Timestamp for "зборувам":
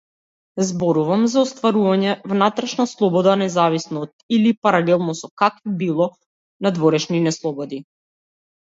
0.69-1.25